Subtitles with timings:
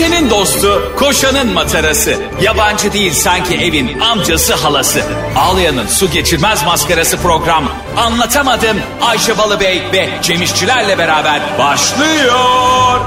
[0.00, 2.14] Ayşe'nin dostu, koşanın matarası.
[2.42, 5.00] Yabancı değil sanki evin amcası halası.
[5.36, 7.64] Ağlayan'ın su geçirmez maskarası program.
[7.96, 13.00] Anlatamadım Ayşe Balıbey ve Cemişçilerle beraber başlıyor.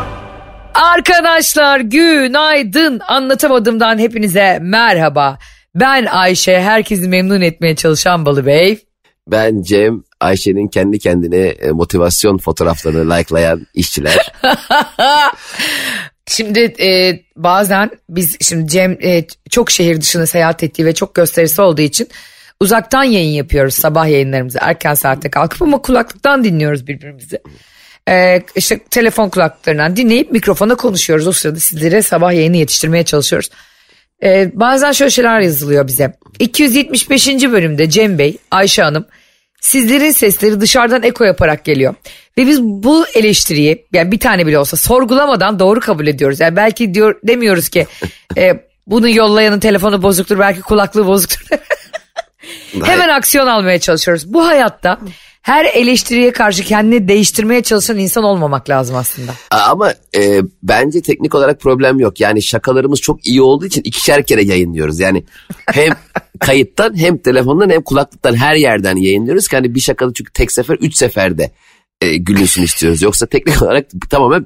[0.74, 5.38] Arkadaşlar günaydın anlatamadığımdan hepinize merhaba.
[5.76, 8.80] Ben Ayşe herkesi memnun etmeye çalışan Balı Bey.
[9.28, 14.32] Ben Cem, Ayşe'nin kendi kendine e, motivasyon fotoğraflarını likelayan işçiler.
[16.34, 21.62] Şimdi e, bazen biz şimdi Cem e, çok şehir dışına seyahat ettiği ve çok gösterisi
[21.62, 22.08] olduğu için
[22.60, 27.40] uzaktan yayın yapıyoruz sabah yayınlarımızı erken saatte kalkıp ama kulaklıktan dinliyoruz birbirimizi.
[28.10, 33.50] E, işte telefon kulaklıklarından dinleyip mikrofona konuşuyoruz o sırada sizlere sabah yayını yetiştirmeye çalışıyoruz.
[34.24, 36.14] E, bazen şöyle şeyler yazılıyor bize.
[36.40, 37.28] 275.
[37.28, 39.06] bölümde Cem Bey, Ayşe Hanım
[39.64, 41.96] sizlerin sesleri dışarıdan eko yaparak geliyor.
[42.38, 46.40] Ve biz bu eleştiriyi yani bir tane bile olsa sorgulamadan doğru kabul ediyoruz.
[46.40, 47.88] Yani belki diyor demiyoruz ki
[48.38, 51.48] e, bunu yollayanın telefonu bozuktur belki kulaklığı bozuktur.
[52.84, 54.34] Hemen aksiyon almaya çalışıyoruz.
[54.34, 55.00] Bu hayatta
[55.42, 59.32] her eleştiriye karşı kendini değiştirmeye çalışan insan olmamak lazım aslında.
[59.52, 62.20] Ama e, bence teknik olarak problem yok.
[62.20, 65.00] Yani şakalarımız çok iyi olduğu için ikişer kere yayınlıyoruz.
[65.00, 65.24] Yani
[65.72, 65.90] hem
[66.40, 69.48] kayıttan hem telefondan hem kulaklıktan her yerden yayınlıyoruz.
[69.48, 71.52] ki Hani bir şakalı çünkü tek sefer üç seferde
[72.02, 73.02] e, gülünsün istiyoruz.
[73.02, 74.46] Yoksa teknik olarak tamamen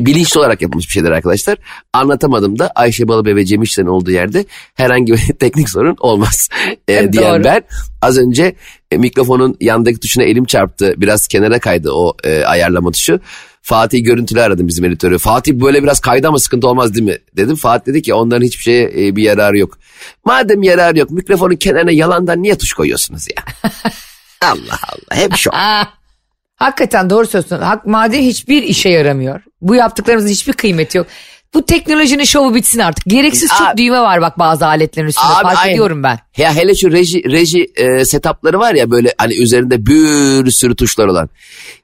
[0.00, 1.58] bilinçli olarak yapılmış bir şeyler arkadaşlar.
[1.92, 6.48] Anlatamadım da Ayşe Balıbey ve Cem İşler'in olduğu yerde herhangi bir teknik sorun olmaz
[6.88, 7.44] e, diyen doğru.
[7.44, 7.62] ben.
[8.02, 8.54] Az önce
[8.90, 10.94] e, mikrofonun yandaki tuşuna elim çarptı.
[10.96, 13.20] Biraz kenara kaydı o e, ayarlama tuşu.
[13.68, 15.18] Fatih görüntülü aradım bizim editörü.
[15.18, 17.18] Fatih böyle biraz kaydı ama sıkıntı olmaz değil mi?
[17.36, 17.56] Dedim.
[17.56, 19.78] Fatih dedi ki onların hiçbir şeye e, bir yararı yok.
[20.24, 23.70] Madem yararı yok mikrofonun kenarına yalandan niye tuş koyuyorsunuz ya?
[24.42, 25.50] Allah Allah hep şu.
[25.52, 25.86] Ah,
[26.56, 27.66] hakikaten doğru söylüyorsun.
[27.66, 29.40] Hak, madem hiçbir işe yaramıyor.
[29.60, 31.06] Bu yaptıklarımızın hiçbir kıymeti yok.
[31.54, 33.04] Bu teknolojinin şovu bitsin artık.
[33.06, 35.26] Gereksiz çok Abi- düğme var bak bazı aletlerin üstünde.
[35.26, 35.72] Abi, Fark aynen.
[35.72, 36.18] ediyorum ben.
[36.36, 41.06] Ya hele şu reji, reji e, setupları var ya böyle hani üzerinde bir sürü tuşlar
[41.06, 41.28] olan.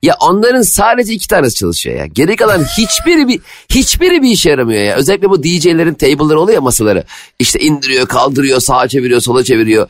[0.02, 2.06] Ya onların sadece iki tanesi çalışıyor ya.
[2.06, 3.40] Geri kalan hiçbiri bir
[3.70, 4.96] hiçbiri bir işe yaramıyor ya.
[4.96, 7.04] Özellikle bu DJ'lerin table'ları oluyor ya masaları.
[7.38, 9.88] İşte indiriyor, kaldırıyor, sağa çeviriyor, sola çeviriyor.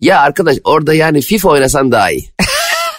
[0.00, 2.24] Ya arkadaş orada yani FIFA oynasan daha iyi.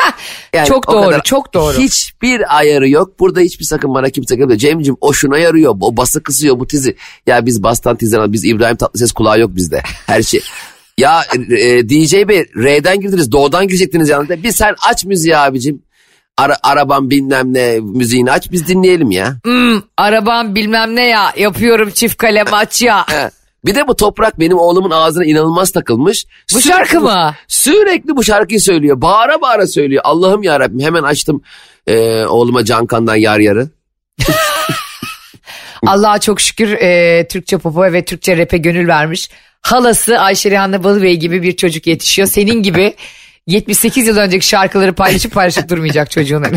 [0.53, 1.77] Yani Çok doğru, kadar- çok doğru.
[1.77, 3.19] Hiçbir ayarı yok.
[3.19, 4.59] Burada hiçbir sakın bana kimse gelmiyor.
[4.59, 5.75] Cem'cim o şuna yarıyor.
[5.81, 6.95] O bası kısıyor bu tizi.
[7.27, 9.81] Ya biz bastan tizden biz İbrahim Tatlıses kulağı yok bizde.
[10.05, 10.41] Her şey.
[10.97, 14.43] Ya e, DJ Bey R'den girdiniz doğudan girecektiniz yanında.
[14.43, 15.81] Bir sen aç müziği abicim.
[16.37, 19.37] Ara, araban bilmem ne müziğini aç biz dinleyelim ya.
[19.43, 23.05] Hmm, arabam bilmem ne ya yapıyorum çift kalem aç ya.
[23.67, 26.25] Bir de bu toprak benim oğlumun ağzına inanılmaz takılmış.
[26.53, 27.35] Bu şarkı mı?
[27.47, 29.01] Sürekli bu şarkıyı söylüyor.
[29.01, 30.01] Bağıra bağıra söylüyor.
[30.05, 31.41] Allah'ım ya Rabbim hemen açtım
[31.87, 33.69] e, oğluma Cankan'dan yar yarı.
[35.85, 39.29] Allah'a çok şükür e, Türkçe popa ve Türkçe rap'e gönül vermiş.
[39.61, 42.27] Halası Ayşe Rihanna Balıbey gibi bir çocuk yetişiyor.
[42.27, 42.95] Senin gibi
[43.47, 46.45] 78 yıl önceki şarkıları paylaşıp paylaşıp durmayacak çocuğun.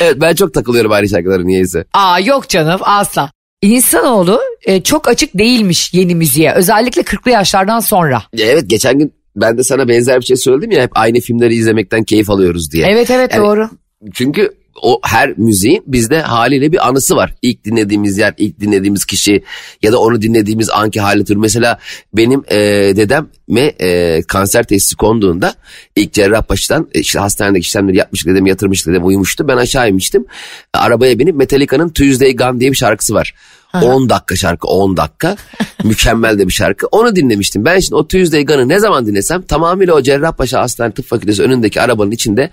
[0.00, 1.84] Evet ben çok takılıyorum aynı şarkılara niyeyse.
[1.92, 3.30] Aa yok canım asla.
[3.62, 6.52] İnsanoğlu e, çok açık değilmiş yeni müziğe.
[6.52, 8.22] Özellikle 40'lı yaşlardan sonra.
[8.38, 12.04] Evet geçen gün ben de sana benzer bir şey söyledim ya hep aynı filmleri izlemekten
[12.04, 12.86] keyif alıyoruz diye.
[12.86, 13.70] Evet evet Yani- doğru.
[14.12, 17.34] Çünkü o her müziğin bizde haliyle bir anısı var.
[17.42, 19.42] İlk dinlediğimiz yer, ilk dinlediğimiz kişi
[19.82, 21.36] ya da onu dinlediğimiz anki hali tür.
[21.36, 21.78] Mesela
[22.14, 22.56] benim e,
[22.96, 25.54] dedeme e, kanser teşhisi konduğunda
[25.96, 29.48] ilk Cerrahpaşa'dan e, işte hastanedeki işlemleri yapmış dedim yatırmış dedim uyumuştu.
[29.48, 30.26] Ben aşağı inmiştim.
[30.74, 33.34] Arabaya binip Metallica'nın Tuesday Gone diye bir şarkısı var.
[33.82, 35.36] 10 dakika şarkı 10 dakika
[35.84, 39.94] mükemmel de bir şarkı onu dinlemiştim ben şimdi o Tuesday Gune'ı ne zaman dinlesem tamamıyla
[39.94, 42.50] o Cerrahpaşa Hastane Tıp Fakültesi önündeki arabanın içinde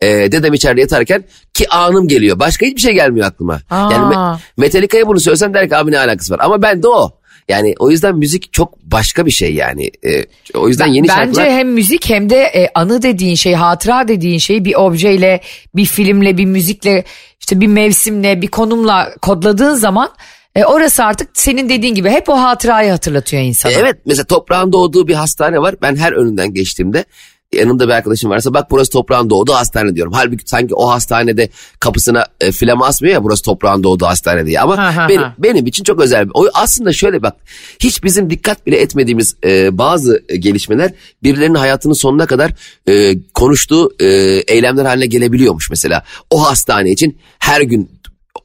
[0.00, 1.24] e, dedem içeride yatarken
[1.54, 3.92] ki anım geliyor başka hiçbir şey gelmiyor aklıma Aa.
[3.92, 7.10] yani Me- Metallica'ya bunu söylesem der ki abi ne alakası var ama ben de o
[7.48, 10.24] yani o yüzden müzik çok başka bir şey yani E,
[10.54, 14.38] o yüzden yeni Bence şarkılar hem müzik hem de e, anı dediğin şey, hatıra dediğin
[14.38, 15.40] şey bir objeyle,
[15.76, 17.04] bir filmle, bir müzikle,
[17.40, 20.10] işte bir mevsimle, bir konumla kodladığın zaman
[20.54, 23.72] e, orası artık senin dediğin gibi hep o hatırayı hatırlatıyor insana.
[23.72, 25.74] Evet mesela toprağın doğduğu bir hastane var.
[25.82, 27.04] Ben her önünden geçtiğimde
[27.52, 30.12] yanımda bir arkadaşım varsa bak burası toprağın doğduğu hastane diyorum.
[30.12, 31.48] Halbuki sanki o hastanede
[31.80, 34.60] kapısına e, flama asmıyor ya burası toprağın doğduğu hastane diye.
[34.60, 35.34] Ama Ha, ha, benim, ha.
[35.38, 36.28] benim için çok özel.
[36.34, 37.36] O aslında şöyle bak
[37.80, 42.52] hiç bizim dikkat bile etmediğimiz e, bazı e, gelişmeler birilerinin hayatının sonuna kadar
[42.88, 44.06] e, konuştuğu e,
[44.48, 46.04] eylemler haline gelebiliyormuş mesela.
[46.30, 47.90] O hastane için her gün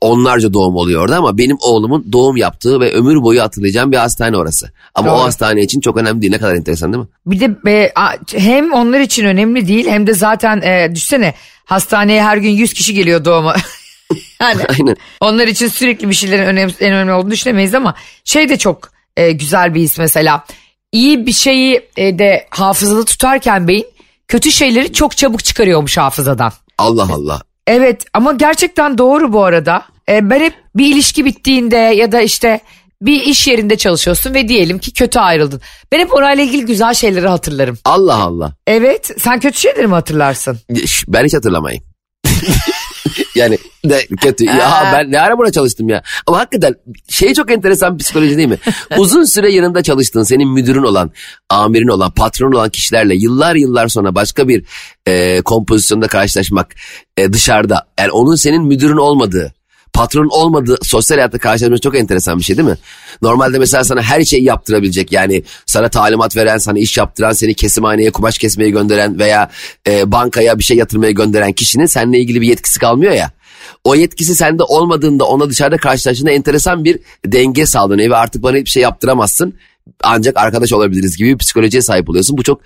[0.02, 4.38] onlarca doğum oluyor orada ama benim oğlumun doğum yaptığı ve ömür boyu hatırlayacağım bir hastane
[4.38, 4.72] orası.
[4.96, 5.16] Ama Doğru.
[5.16, 6.34] o hastane için çok önemli değil.
[6.34, 7.10] Ne kadar enteresan değil mi?
[7.26, 7.94] Bir de e,
[8.40, 11.34] hem onlar için önemli değil hem de zaten e, düşsene
[11.66, 13.56] hastaneye her gün 100 kişi geliyor doğuma.
[14.42, 14.96] Yani Aynen.
[15.20, 19.32] onlar için sürekli bir şeylerin önemli, en önemli olduğunu düşünemeyiz ama şey de çok e,
[19.32, 20.46] güzel bir his mesela.
[20.92, 23.86] İyi bir şeyi e, de hafızada tutarken beyin
[24.28, 26.52] kötü şeyleri çok çabuk çıkarıyormuş hafızadan.
[26.78, 27.42] Allah Allah.
[27.68, 29.86] Evet ama gerçekten doğru bu arada.
[30.10, 32.60] E, ben hep bir ilişki bittiğinde ya da işte
[33.02, 35.62] bir iş yerinde çalışıyorsun ve diyelim ki kötü ayrıldın.
[35.92, 37.78] Ben hep orayla ilgili güzel şeyleri hatırlarım.
[37.86, 38.54] Allah Allah.
[38.68, 40.60] Evet sen kötü şeyleri mi hatırlarsın?
[41.08, 41.84] Ben hiç hatırlamayayım.
[43.36, 44.46] yani de kötü.
[44.46, 46.04] Ya ben ne ara buna çalıştım ya.
[46.28, 46.76] Ama hakikaten
[47.10, 48.58] şey çok enteresan psikoloji değil mi?
[48.98, 51.12] Uzun süre yanında çalıştığın, senin müdürün olan,
[51.50, 54.64] amirin olan, patron olan kişilerle yıllar yıllar sonra başka bir
[55.08, 56.76] e, kompozisyonda karşılaşmak
[57.18, 57.88] e, dışarıda.
[58.00, 59.54] Yani onun senin müdürün olmadığı,
[59.94, 62.78] patron olmadığı sosyal hayatta karşılaşmak çok enteresan bir şey değil mi?
[63.22, 68.12] Normalde mesela sana her şeyi yaptırabilecek yani sana talimat veren, sana iş yaptıran, seni kesimhaneye
[68.12, 69.50] kumaş kesmeye gönderen veya
[69.88, 73.32] e, bankaya bir şey yatırmaya gönderen kişinin seninle ilgili bir yetkisi kalmıyor ya.
[73.84, 78.70] O yetkisi sende olmadığında ona dışarıda karşılaştığında enteresan bir denge sağlanıyor ve artık bana hiçbir
[78.70, 79.54] şey yaptıramazsın.
[80.04, 82.38] Ancak arkadaş olabiliriz gibi bir psikolojiye sahip oluyorsun.
[82.38, 82.62] Bu çok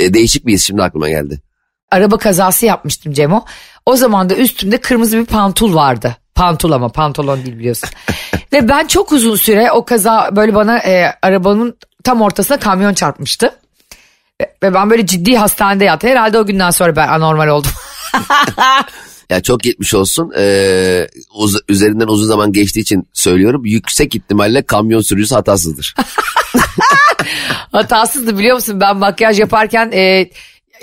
[0.00, 1.40] e, değişik bir his şimdi aklıma geldi.
[1.90, 3.44] araba kazası yapmıştım Cemo.
[3.86, 6.16] O zaman da üstümde kırmızı bir pantul vardı.
[6.40, 7.88] Pantul ama pantolon değil biliyorsun.
[8.52, 13.54] Ve ben çok uzun süre o kaza böyle bana e, arabanın tam ortasına kamyon çarpmıştı.
[14.62, 16.10] Ve- ben böyle ciddi hastanede yattım.
[16.10, 17.70] Herhalde o günden sonra ben anormal oldum.
[19.30, 20.32] Ya çok geçmiş olsun.
[20.38, 23.64] Ee, uz- üzerinden uzun zaman geçtiği için söylüyorum.
[23.64, 25.94] Yüksek ihtimalle kamyon sürücüsü hatasızdır.
[27.72, 28.80] Hatasızdı biliyor musun?
[28.80, 30.30] Ben makyaj yaparken e,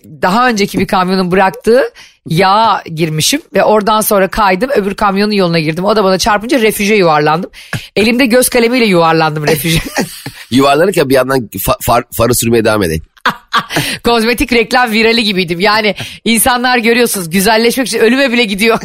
[0.04, 1.82] daha önceki bir kamyonun bıraktığı
[2.30, 5.86] yağ girmişim ve oradan sonra kaydım öbür kamyonun yoluna girdim.
[5.86, 7.52] O da bana çarpınca refüje yuvarlandım.
[7.96, 9.80] Elimde göz kalemiyle yuvarlandım refüje.
[10.52, 13.04] Yuvarlanırken bir yandan fa- far- farı sürmeye devam edeyim.
[14.04, 15.60] Kozmetik reklam virali gibiydim.
[15.60, 15.96] Yani
[16.26, 18.80] insanlar görüyorsunuz güzelleşmek için ölüme bile gidiyor.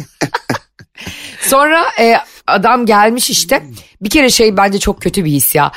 [1.41, 2.15] Sonra e,
[2.47, 3.63] adam gelmiş işte.
[4.01, 5.71] Bir kere şey bence çok kötü bir his ya.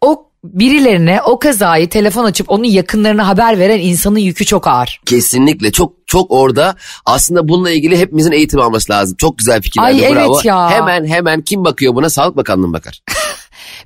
[0.00, 5.00] O birilerine o kazayı telefon açıp onun yakınlarına haber veren insanın yükü çok ağır.
[5.06, 6.74] Kesinlikle çok çok orada
[7.06, 9.16] aslında bununla ilgili hepimizin eğitim alması lazım.
[9.16, 10.34] Çok güzel fikirlerdi Ay, bravo.
[10.34, 10.70] evet ya.
[10.70, 12.10] Hemen hemen kim bakıyor buna?
[12.10, 13.00] Sağlık Bakanlığı mı bakar?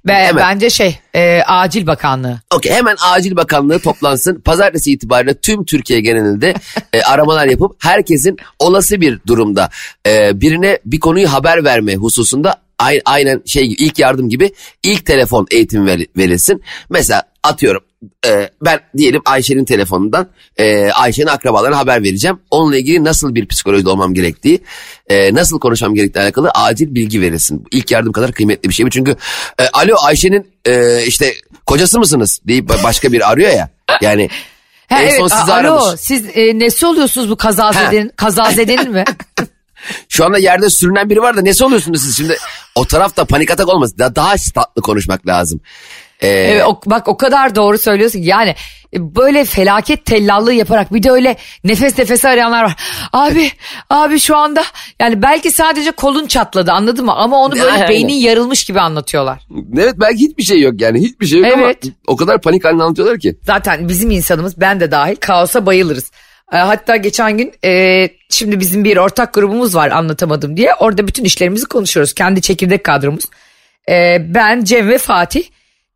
[0.06, 0.36] Ve Hemen.
[0.36, 2.40] bence şey e, acil bakanlığı.
[2.54, 4.40] Okey hemen acil bakanlığı toplansın.
[4.44, 6.54] Pazartesi itibariyle tüm Türkiye genelinde
[6.92, 9.70] e, aramalar yapıp herkesin olası bir durumda
[10.06, 12.63] e, birine bir konuyu haber verme hususunda
[13.04, 14.52] aynen şey gibi, ilk yardım gibi
[14.82, 16.62] ilk telefon eğitimi ver- verilsin.
[16.90, 17.82] Mesela atıyorum
[18.26, 22.40] e, ben diyelim Ayşe'nin telefonundan e, Ayşe'nin akrabalarına haber vereceğim.
[22.50, 24.60] Onunla ilgili nasıl bir psikolojide olmam gerektiği,
[25.08, 27.64] e, nasıl konuşmam gerektiği alakalı acil bilgi verilsin.
[27.70, 28.90] İlk yardım kadar kıymetli bir şey bu.
[28.90, 29.16] Çünkü
[29.58, 31.34] e, alo Ayşe'nin e, işte
[31.66, 33.70] kocası mısınız deyip başka bir arıyor ya.
[34.02, 34.28] Yani
[34.88, 36.00] Ha, en evet, son sizi alo aramış.
[36.00, 39.04] siz e, nesi oluyorsunuz bu kazazedenin, kazazedenin mi?
[40.08, 42.37] Şu anda yerde sürünen biri var da nesi oluyorsunuz siz şimdi?
[42.75, 43.99] O tarafta panik atak olmasın.
[43.99, 45.61] Daha, daha tatlı konuşmak lazım.
[46.21, 48.55] Ee, Evet, o- bak o kadar doğru söylüyorsun ki yani
[48.94, 52.76] e, böyle felaket tellallığı yaparak bir de öyle nefes nefese arayanlar var.
[53.12, 53.50] Abi
[53.91, 54.65] abi şu anda
[55.00, 57.88] yani belki sadece kolun çatladı anladın mı ama onu böyle Aynen.
[57.88, 59.47] beynin yarılmış gibi anlatıyorlar.
[59.79, 61.79] Evet belki hiçbir şey yok yani hiçbir şey yok Evet.
[61.85, 63.37] ama o kadar panik halinde anlatıyorlar ki.
[63.43, 66.11] Zaten bizim insanımız ben de dahil kaosa bayılırız.
[66.54, 70.74] E, Hatta geçen gün e, şimdi bizim bir ortak grubumuz var anlatamadım diye.
[70.74, 72.14] Orada bütün işlerimizi konuşuyoruz.
[72.14, 73.24] Kendi çekirdek kadromuz.
[73.90, 75.42] E, ben, Cem ve Fatih.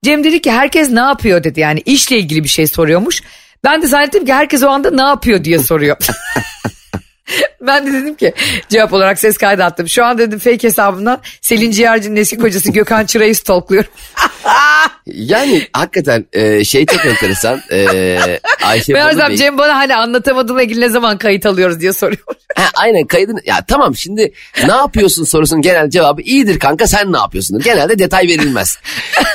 [0.05, 1.61] Cem dedi ki herkes ne yapıyor dedi.
[1.61, 3.23] Yani işle ilgili bir şey soruyormuş.
[3.65, 5.97] Ben de zannettim ki herkes o anda ne yapıyor diye soruyor.
[7.61, 8.33] ben de dedim ki
[8.69, 9.89] cevap olarak ses kaydı attım.
[9.89, 13.91] Şu an dedim fake hesabımdan Selin Ciğerci'nin eski kocası Gökhan Çıra'yı stalkluyorum.
[15.07, 17.61] Yani hakikaten e, şey çok enteresan.
[17.73, 18.19] E,
[18.65, 22.23] Ayşe Meğersem Bey- Cem bana hani anlatamadığımla ilgili ne zaman kayıt alıyoruz diye soruyor.
[22.57, 23.41] Ha, aynen kaydın.
[23.45, 24.33] Ya tamam şimdi
[24.67, 27.61] ne yapıyorsun sorusunun genel cevabı iyidir kanka sen ne yapıyorsun?
[27.61, 28.79] Genelde detay verilmez.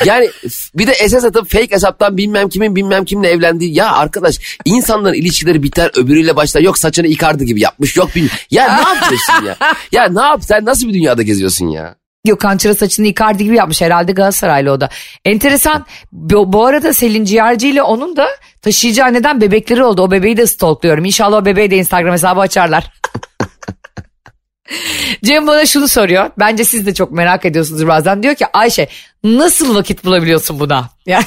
[0.05, 0.29] Yani
[0.75, 3.75] bir de esas atıp fake hesaptan bilmem kimin bilmem kimle evlendiği.
[3.75, 6.61] Ya arkadaş insanların ilişkileri biter öbürüyle başlar.
[6.61, 8.31] Yok saçını Icardi gibi yapmış yok bilmem.
[8.51, 9.55] Ya ne yapıyorsun ya?
[9.91, 11.95] Ya ne yap sen nasıl bir dünyada geziyorsun ya?
[12.25, 14.89] Gökhan Çıra saçını Icardi gibi yapmış herhalde Galatasaraylı o da.
[15.25, 18.27] Enteresan bu, bu arada Selin Ciğerci ile onun da
[18.61, 20.01] taşıyıcı anneden bebekleri oldu.
[20.01, 21.05] O bebeği de stalkluyorum.
[21.05, 22.91] İnşallah o bebeği de Instagram hesabı açarlar.
[25.23, 26.29] Cem bana şunu soruyor.
[26.39, 28.23] Bence siz de çok merak ediyorsunuz bazen.
[28.23, 28.87] Diyor ki Ayşe
[29.23, 30.89] nasıl vakit bulabiliyorsun buna?
[31.05, 31.25] Yani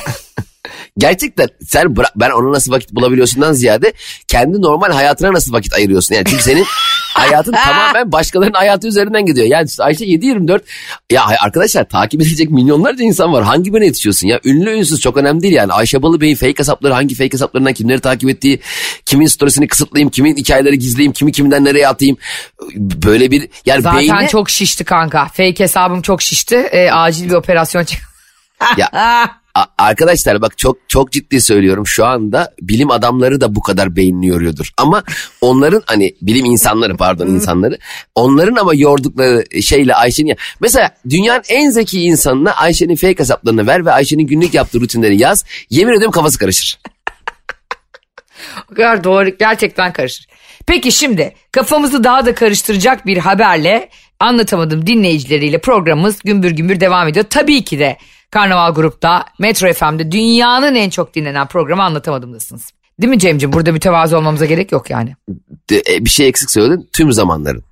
[0.98, 3.92] Gerçekten sen bıra- ben ona nasıl vakit bulabiliyorsundan ziyade
[4.28, 6.14] kendi normal hayatına nasıl vakit ayırıyorsun?
[6.14, 6.64] Yani çünkü senin
[7.14, 9.46] hayatın tamamen başkalarının hayatı üzerinden gidiyor.
[9.46, 10.60] Yani Ayşe 7-24
[11.12, 13.44] ya arkadaşlar takip edilecek milyonlarca insan var.
[13.44, 14.40] Hangi birine yetişiyorsun ya?
[14.44, 15.72] Ünlü ünsüz çok önemli değil yani.
[15.72, 18.60] Ayşe Balıbey'in fake hesapları hangi fake hesaplarından kimleri takip ettiği,
[19.06, 22.16] kimin storiesini kısıtlayayım, kimin hikayeleri gizleyeyim, kimi kimden nereye atayım.
[22.76, 24.28] Böyle bir yani Zaten beyne...
[24.28, 25.24] çok şişti kanka.
[25.24, 26.56] Fake hesabım çok şişti.
[26.56, 28.00] E, acil bir operasyon çık.
[28.76, 28.90] Ya
[29.78, 34.70] arkadaşlar bak çok çok ciddi söylüyorum şu anda bilim adamları da bu kadar beynini yoruyordur.
[34.76, 35.02] Ama
[35.40, 37.78] onların hani bilim insanları pardon insanları
[38.14, 43.86] onların ama yordukları şeyle Ayşe'nin ya- mesela dünyanın en zeki insanına Ayşe'nin fake hesaplarını ver
[43.86, 45.44] ve Ayşe'nin günlük yaptığı rutinleri yaz.
[45.70, 46.78] Yemin ediyorum kafası karışır.
[48.72, 50.26] O kadar doğru gerçekten karışır.
[50.66, 53.88] Peki şimdi kafamızı daha da karıştıracak bir haberle
[54.20, 57.24] anlatamadım dinleyicileriyle programımız gümbür gümbür devam ediyor.
[57.30, 57.96] Tabii ki de
[58.30, 62.72] Karnaval Grup'ta Metro FM'de dünyanın en çok dinlenen programı anlatamadımdasınız.
[63.00, 63.52] Değil mi Cem'ciğim?
[63.52, 65.16] Burada mütevazı olmamıza gerek yok yani.
[65.72, 67.64] E, bir şey eksik söyledin tüm zamanların.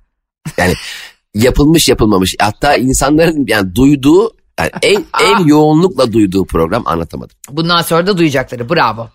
[0.57, 0.73] Yani
[1.33, 7.37] yapılmış yapılmamış hatta insanların yani duyduğu yani en, en yoğunlukla duyduğu program anlatamadım.
[7.49, 9.09] Bundan sonra da duyacakları bravo.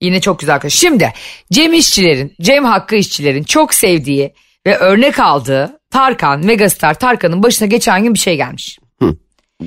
[0.00, 0.60] Yine çok güzel.
[0.68, 1.12] Şimdi
[1.52, 4.32] Cem İşçilerin, Cem Hakkı İşçilerin çok sevdiği
[4.66, 8.78] ve örnek aldığı Tarkan, Megastar Tarkan'ın başına geçen gün bir şey gelmiş.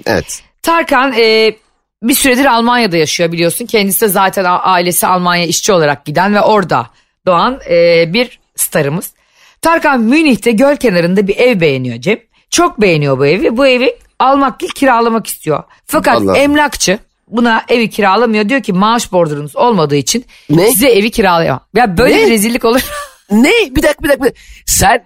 [0.06, 0.44] Evet.
[0.70, 1.56] Tarkan e,
[2.04, 3.66] bir süredir Almanya'da yaşıyor biliyorsun.
[3.66, 6.90] Kendisi de zaten ailesi Almanya işçi olarak giden ve orada
[7.26, 9.14] doğan e, bir starımız.
[9.62, 12.20] Tarkan Münih'te göl kenarında bir ev beğeniyor Cem.
[12.50, 13.58] Çok beğeniyor bu evi.
[13.58, 15.64] Bu evi almak değil kiralamak istiyor.
[15.86, 16.38] Fakat Allah.
[16.38, 18.50] emlakçı buna evi kiralamıyor.
[18.50, 20.72] Diyor ki maaş bordurunuz olmadığı için Ne?
[20.72, 21.62] size evi kiralayamam.
[21.76, 22.26] Ya böyle Ne?
[22.26, 22.82] bir rezillik olur.
[23.32, 23.52] Ne?
[23.72, 24.30] Bir dakika bir dakika.
[24.66, 25.06] Sen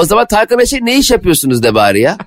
[0.00, 2.18] o zaman Tarkan'a şey ne iş yapıyorsunuz de bari ya?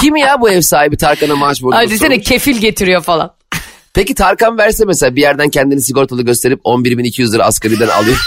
[0.00, 1.76] Kim ya bu ev sahibi Tarkan'a maaş borcu?
[1.76, 3.34] Hadi desene kefil getiriyor falan.
[3.94, 8.26] Peki Tarkan verse mesela bir yerden kendini sigortalı gösterip 11.200 lira asgariden alıyor.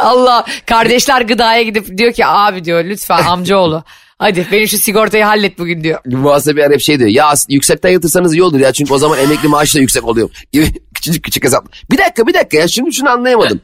[0.00, 3.84] Allah kardeşler gıdaya gidip diyor ki abi diyor lütfen amcaoğlu
[4.18, 6.00] hadi benim şu sigortayı hallet bugün diyor.
[6.06, 7.10] Muhasebeler hep şey diyor.
[7.10, 8.72] Ya yüksekten yatırsanız iyi olur ya.
[8.72, 10.30] Çünkü o zaman emekli maaşı da yüksek oluyor.
[10.52, 11.66] Gibi küçücük küçük hesap.
[11.90, 13.60] Bir dakika bir dakika ya şimdi şunu anlayamadım.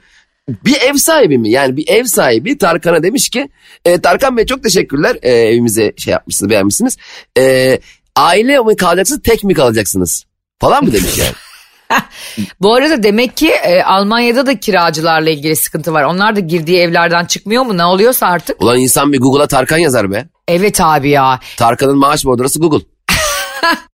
[0.49, 1.51] Bir ev sahibi mi?
[1.51, 3.49] Yani bir ev sahibi Tarkan'a demiş ki
[3.85, 6.97] e, Tarkan Bey çok teşekkürler e, evimize şey yapmışsınız beğenmişsiniz.
[7.39, 7.79] E,
[8.17, 10.25] aile mi kalacaksınız tek mi kalacaksınız?
[10.61, 11.33] Falan mı demiş yani?
[12.61, 16.03] Bu arada demek ki e, Almanya'da da kiracılarla ilgili sıkıntı var.
[16.03, 18.63] Onlar da girdiği evlerden çıkmıyor mu ne oluyorsa artık.
[18.63, 20.29] Ulan insan bir Google'a Tarkan yazar be.
[20.49, 21.41] Evet abi ya.
[21.57, 22.87] Tarkan'ın maaş bordrosu Google.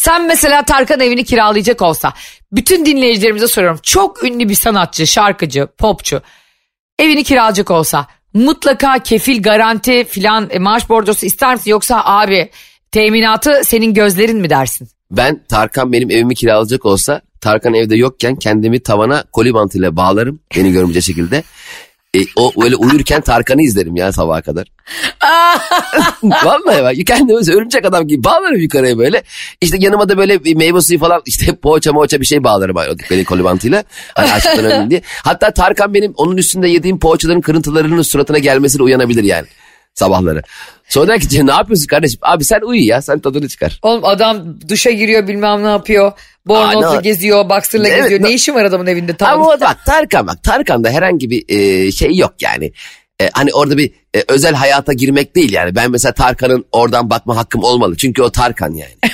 [0.00, 2.12] Sen mesela Tarkan evini kiralayacak olsa
[2.52, 3.80] bütün dinleyicilerimize soruyorum.
[3.82, 6.22] Çok ünlü bir sanatçı, şarkıcı, popçu
[6.98, 11.70] evini kiralayacak olsa mutlaka kefil, garanti filan e, maaş borcosu ister misin?
[11.70, 12.50] Yoksa abi
[12.92, 14.88] teminatı senin gözlerin mi dersin?
[15.10, 20.72] Ben Tarkan benim evimi kiralayacak olsa Tarkan evde yokken kendimi tavana koli bantıyla bağlarım beni
[20.72, 21.42] görmeyecek şekilde.
[22.16, 24.66] E, o öyle uyurken Tarkan'ı izlerim ya sabaha kadar.
[26.22, 29.22] Vallahi bak kendimi örümcek adam gibi bağlarım yukarıya böyle.
[29.60, 32.76] İşte yanıma da böyle bir meyve suyu falan işte poğaça moğaça bir şey bağlarım
[33.10, 33.84] benim koli bantıyla.
[34.14, 35.02] Hani açlıktan ölüm diye.
[35.24, 39.46] Hatta Tarkan benim onun üstünde yediğim poğaçaların kırıntılarının suratına gelmesine uyanabilir yani
[39.94, 40.42] sabahları.
[40.88, 42.18] Sonra der ki ne yapıyorsun kardeşim?
[42.22, 43.78] Abi sen uyu ya sen tadını çıkar.
[43.82, 46.12] Oğlum adam duşa giriyor bilmem ne yapıyor.
[46.46, 48.22] Bornozla Aa, geziyor, boxer'la Evet, geziyor.
[48.22, 49.16] ne- işin var adamın evinde?
[49.16, 49.42] Tamam.
[49.46, 52.72] Ama bak Tarkan bak Tarkan'da herhangi bir e, şey yok yani.
[53.20, 55.74] E, hani orada bir e, özel hayata girmek değil yani.
[55.74, 57.96] Ben mesela Tarkan'ın oradan bakma hakkım olmalı.
[57.96, 58.94] Çünkü o Tarkan yani.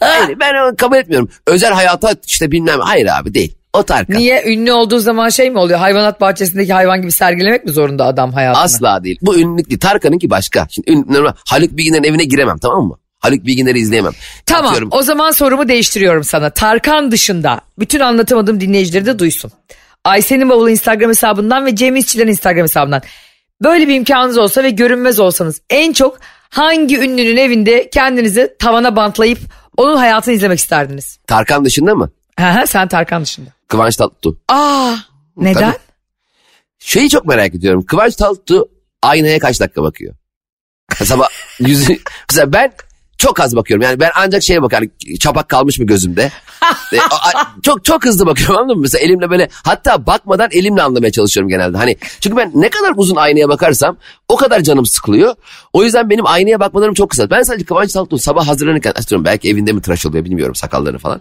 [0.00, 1.30] Hayır ben onu kabul etmiyorum.
[1.46, 3.54] Özel hayata işte bilmem hayır abi değil.
[3.78, 4.16] O Tarkan.
[4.18, 5.78] Niye ünlü olduğu zaman şey mi oluyor?
[5.78, 8.62] Hayvanat bahçesindeki hayvan gibi sergilemek mi zorunda adam hayatını?
[8.62, 9.18] Asla değil.
[9.22, 9.80] Bu ünlülük değil.
[9.80, 10.66] Tarkan'ınki başka.
[10.70, 12.98] Şimdi ün, normal- Haluk Bilginer'in evine giremem tamam mı?
[13.18, 14.12] Haluk Bilginer'i izleyemem.
[14.46, 16.50] Tamam Atıyorum, o zaman sorumu değiştiriyorum sana.
[16.50, 19.52] Tarkan dışında bütün anlatamadığım dinleyicileri de duysun.
[20.04, 23.02] Ayşe'nin bavulu Instagram hesabından ve Cem İşçilerin Instagram hesabından.
[23.62, 26.18] Böyle bir imkanınız olsa ve görünmez olsanız en çok
[26.50, 29.38] hangi ünlünün evinde kendinizi tavana bantlayıp
[29.76, 31.18] onun hayatını izlemek isterdiniz?
[31.26, 32.10] Tarkan dışında mı?
[32.40, 33.50] Hı, Sen Tarkan dışında.
[33.68, 34.38] Kıvanç Tatlıtuğ.
[34.48, 34.94] Aa
[35.36, 35.60] neden?
[35.60, 35.76] Tabii.
[36.78, 37.84] Şeyi çok merak ediyorum.
[37.86, 38.68] Kıvanç Tatlıtuğ
[39.02, 40.14] aynaya kaç dakika bakıyor?
[41.04, 41.28] Sabah
[41.60, 41.98] yüzü...
[42.30, 42.72] Mesela ben
[43.18, 43.82] çok az bakıyorum.
[43.82, 44.90] Yani ben ancak şeye bakarım.
[45.20, 46.32] Çapak kalmış mı gözümde?
[46.92, 48.82] E, a- çok çok hızlı bakıyorum anladın mı?
[48.82, 51.76] Mesela elimle böyle hatta bakmadan elimle anlamaya çalışıyorum genelde.
[51.78, 53.96] Hani çünkü ben ne kadar uzun aynaya bakarsam
[54.28, 55.34] o kadar canım sıkılıyor.
[55.72, 57.30] O yüzden benim aynaya bakmalarım çok kısa.
[57.30, 61.20] Ben sadece Kıvanç Tatlıtuğ sabah hazırlanırken atıyorum belki evinde mi tıraş oluyor bilmiyorum sakallarını falan.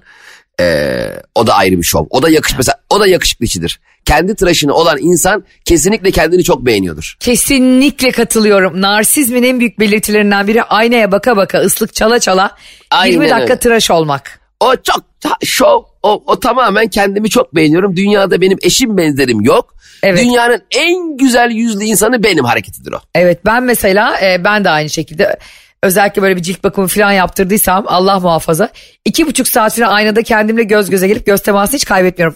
[0.62, 2.06] Ee, o da ayrı bir şov.
[2.10, 3.80] O da yakış mesela o da yakışıklı içidir.
[4.06, 7.16] Kendi tıraşını olan insan kesinlikle kendini çok beğeniyordur.
[7.20, 8.82] Kesinlikle katılıyorum.
[8.82, 12.52] Narsizmin en büyük belirtilerinden biri aynaya baka baka ıslık çala çala
[12.92, 13.60] Aynen 20 dakika öyle.
[13.60, 14.40] tıraş olmak.
[14.60, 15.04] O çok
[15.44, 15.84] şov.
[16.04, 17.96] O, o tamamen kendimi çok beğeniyorum.
[17.96, 19.76] Dünyada benim eşim benzerim yok.
[20.04, 20.20] Evet.
[20.24, 23.00] Dünyanın en güzel yüzlü insanı benim hareketidir o.
[23.16, 25.38] Evet ben mesela e, ben de aynı şekilde
[25.84, 28.70] özellikle böyle bir cilt bakımı falan yaptırdıysam Allah muhafaza
[29.06, 32.36] iki buçuk saat süre aynada kendimle göz göze gelip göz teması hiç kaybetmiyorum.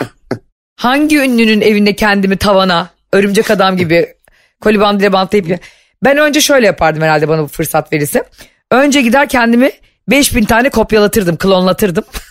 [0.76, 4.14] Hangi ünlünün evinde kendimi tavana örümcek adam gibi
[4.60, 5.60] koli bandıyla bantlayıp
[6.04, 8.24] ben önce şöyle yapardım herhalde bana bu fırsat verirse.
[8.70, 9.70] Önce gider kendimi
[10.08, 12.04] 5000 tane kopyalatırdım, klonlatırdım.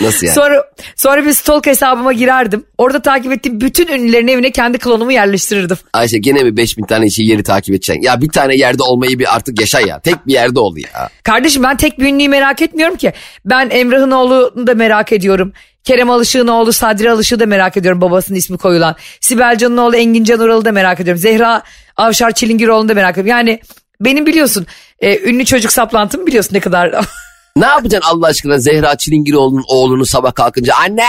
[0.00, 0.34] Nasıl yani?
[0.34, 0.64] Sonra
[0.96, 2.64] sonra bir stalk hesabıma girerdim.
[2.78, 5.76] Orada takip ettiğim bütün ünlülerin evine kendi klonumu yerleştirirdim.
[5.92, 8.02] Ayşe gene mi 5000 tane işi yeri takip edeceksin?
[8.02, 10.00] Ya bir tane yerde olmayı bir artık yaşa ya.
[10.00, 11.08] Tek bir yerde ol ya.
[11.22, 13.12] Kardeşim ben tek bir ünlüyü merak etmiyorum ki.
[13.44, 15.52] Ben Emrah'ın oğlunu da merak ediyorum.
[15.84, 18.96] Kerem Alışık'ın oğlu Sadri Alışık'ı da merak ediyorum babasının ismi koyulan.
[19.20, 21.20] Sibel Can'ın oğlu Engin Can Ural'ı da merak ediyorum.
[21.20, 21.62] Zehra
[21.96, 23.30] Avşar Çilingiroğlu'nu da merak ediyorum.
[23.30, 23.60] Yani
[24.00, 24.66] benim biliyorsun
[25.00, 26.94] e, ünlü çocuk saplantımı biliyorsun ne kadar...
[27.56, 31.04] Ne yapacaksın Allah aşkına Zehra Çilingiroğlu'nun oğlunu sabah kalkınca anne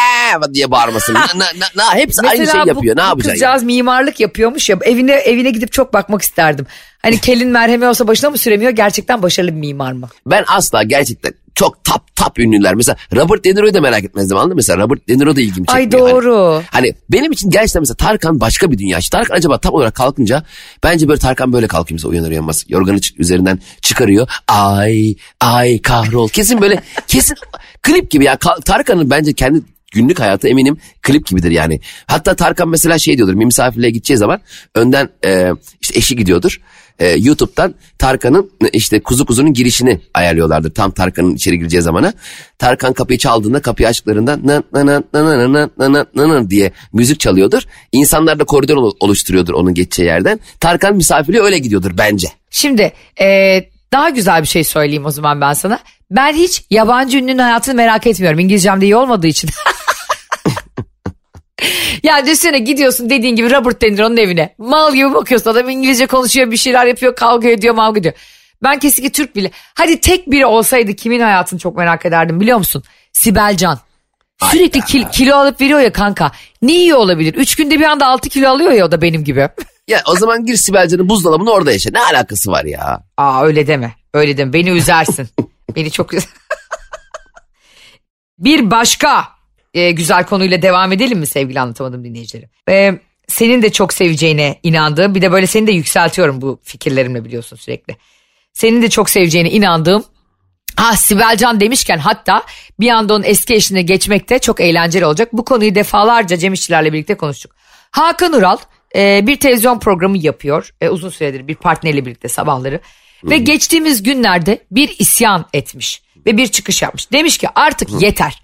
[0.54, 1.14] diye bağırmasın.
[1.14, 2.98] Na, na, na, hepsi aynı şey bu- yapıyor.
[2.98, 3.32] Ne yapacaksın?
[3.32, 6.68] kızcağız mimarlık yapıyormuş ya evine evine gidip çok bakmak isterdim.
[7.02, 10.10] Hani kelin merhemi olsa başına mı süremiyor gerçekten başarılı bir mimar mı?
[10.26, 12.76] Ben asla gerçekten çok tap tap ünlüler.
[12.76, 14.56] Mesela Robert De Niro'yu da merak etmezdim anladın mı?
[14.56, 16.08] Mesela Robert De Niro da ilgimi Ay çekmiyor.
[16.08, 16.62] Hani- doğru.
[16.72, 18.98] Hani, benim için gerçekten mesela Tarkan başka bir dünya.
[19.00, 20.44] İşte Tarkan acaba tam olarak kalkınca
[20.84, 22.66] bence böyle Tarkan böyle kalkıyor mesela uyanır uyanmaz.
[22.68, 24.28] Yorganı üzerinden çıkarıyor.
[24.48, 26.30] Ay ay kahrol.
[26.30, 27.36] Kesin böyle kesin
[27.82, 28.34] klip gibi ya.
[28.34, 29.62] Ka- Tarkan'ın bence kendi
[29.94, 31.80] günlük hayatı eminim klip gibidir yani.
[32.08, 34.42] Hatta Tarkan mesela şey diyordur misafirliğe gideceği zaman
[34.76, 36.62] önden e, işte eşi gidiyordur.
[37.00, 40.74] E, YouTube'dan Tarkan'ın e, işte kuzu kuzunun girişini ayarlıyorlardır.
[40.74, 42.14] Tam Tarkan'ın içeri gireceği zamana.
[42.60, 47.20] Tarkan kapıyı çaldığında kapıyı açtıklarında na na na na na na na na diye müzik
[47.20, 47.62] çalıyordur.
[47.92, 50.40] İnsanlar da koridor ol- oluşturuyordur onun geçeceği yerden.
[50.60, 52.28] Tarkan misafirliğe öyle gidiyordur bence.
[52.52, 53.26] Şimdi e,
[53.94, 55.80] daha güzel bir şey söyleyeyim o zaman ben sana.
[56.12, 58.40] Ben hiç yabancı ünlünün hayatını merak etmiyorum.
[58.40, 59.50] İngilizcem de iyi olmadığı için.
[62.04, 64.56] ya düşünsene gidiyorsun dediğin gibi Robert De Niro'nun evine.
[64.58, 68.14] Mal gibi bakıyorsun adam İngilizce konuşuyor bir şeyler yapıyor kavga ediyor mavga ediyor.
[68.64, 69.52] Ben kesinlikle Türk bile.
[69.74, 72.84] Hadi tek biri olsaydı kimin hayatını çok merak ederdim biliyor musun?
[73.14, 73.80] Sibel Can.
[74.52, 76.32] Sürekli kil- kilo alıp veriyor ya kanka.
[76.62, 77.34] Ne iyi olabilir?
[77.34, 79.50] Üç günde bir anda altı kilo alıyor ya o da benim gibi.
[79.88, 81.90] Ya o zaman gir Sibel Can'ın buzdolabını orada yaşa.
[81.94, 83.04] Ne alakası var ya?
[83.18, 83.96] Aa öyle deme.
[84.14, 84.54] Öyle deme.
[84.54, 85.28] Beni üzersin.
[85.76, 86.30] Beni çok üzer.
[88.38, 89.28] Bir başka
[89.74, 92.50] e, güzel konuyla devam edelim mi sevgili anlatamadım dinleyicilerim?
[92.70, 97.56] E, senin de çok seveceğine inandığım bir de böyle seni de yükseltiyorum bu fikirlerimle biliyorsun
[97.58, 97.98] sürekli.
[98.54, 100.04] Senin de çok seveceğine inandığım
[100.78, 102.44] Ah Sibel Can demişken hatta
[102.80, 105.30] bir anda onun eski eşine geçmek de çok eğlenceli olacak.
[105.34, 107.52] Bu konuyu defalarca Cem İşçilerle birlikte konuştuk.
[107.92, 108.58] Hakan Ural
[108.96, 110.74] e, bir televizyon programı yapıyor.
[110.82, 112.80] E, uzun süredir bir partneriyle birlikte sabahları.
[113.24, 117.12] Ve geçtiğimiz günlerde bir isyan etmiş ve bir çıkış yapmış.
[117.12, 118.41] Demiş ki artık yeter.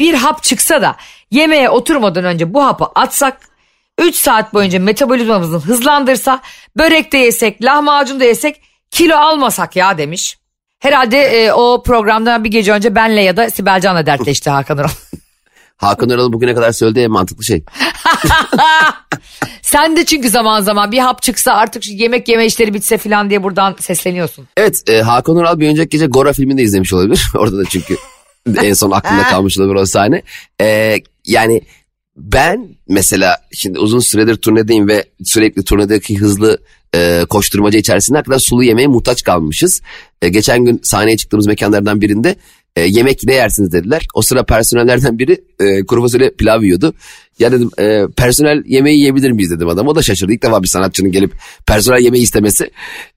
[0.00, 0.96] Bir hap çıksa da
[1.30, 3.36] yemeğe oturmadan önce bu hapı atsak
[3.98, 6.40] 3 saat boyunca metabolizmamızı hızlandırsa
[6.76, 10.38] börek de yesek lahmacun da yesek kilo almasak ya demiş.
[10.78, 14.88] Herhalde e, o programdan bir gece önce benle ya da Sibel Can'la dertleşti Hakan Ural.
[15.76, 17.64] Hakan Ünal'ın bugüne kadar söylediği en mantıklı şey.
[19.62, 23.30] Sen de çünkü zaman zaman bir hap çıksa artık şu yemek yeme işleri bitse falan
[23.30, 24.48] diye buradan sesleniyorsun.
[24.56, 27.26] Evet e, Hakan Ural bir önceki gece Gora filmini de izlemiş olabilir.
[27.34, 27.96] Orada da çünkü
[28.62, 30.22] en son aklında kalmış olabilir o sahne.
[30.60, 31.62] E, yani
[32.16, 36.58] ben mesela şimdi uzun süredir turnedeyim ve sürekli turnedeki hızlı
[36.94, 39.82] e, koşturmaca içerisinde hakikaten sulu yemeğe muhtaç kalmışız.
[40.22, 42.36] E, geçen gün sahneye çıktığımız mekanlardan birinde
[42.76, 44.06] e, yemek ne yersiniz dediler.
[44.14, 46.94] O sıra personellerden biri e, kuru fasulye pilav yiyordu.
[47.40, 49.88] Ya dedim e, personel yemeği yiyebilir miyiz dedim adam.
[49.88, 50.32] O da şaşırdı.
[50.32, 51.32] İlk defa bir sanatçının gelip
[51.66, 52.70] personel yemeği istemesi.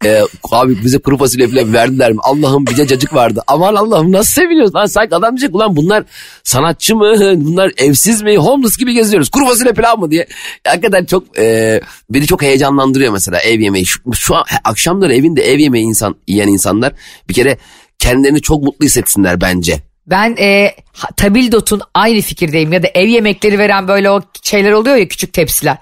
[0.05, 2.19] E, abi bize kuru fasulye pilav verdiler mi?
[2.23, 3.41] Allah'ım bize cacık vardı.
[3.47, 4.85] Aman Allah'ım nasıl seviniyoruz lan.
[4.85, 6.03] Sanki adam diyecek ulan bunlar
[6.43, 7.13] sanatçı mı?
[7.35, 8.37] Bunlar evsiz mi?
[8.37, 9.29] Homeless gibi geziyoruz.
[9.29, 10.27] Kuru fasulye pilav mı diye.
[10.67, 13.85] Hakikaten çok e, beni çok heyecanlandırıyor mesela ev yemeği.
[13.85, 16.93] Şu, şu an akşamları evinde ev yemeği insan yiyen insanlar
[17.29, 17.57] bir kere
[17.99, 19.92] kendilerini çok mutlu hissetsinler bence.
[20.07, 20.75] Ben e,
[21.17, 25.77] Tabildot'un aynı fikirdeyim ya da ev yemekleri veren böyle o şeyler oluyor ya küçük tepsiler.